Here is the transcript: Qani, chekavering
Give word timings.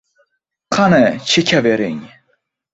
Qani, 0.77 1.03
chekavering 1.29 2.01